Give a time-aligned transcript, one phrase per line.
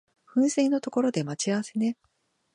[0.27, 1.95] 噴水の所で待ち合わせね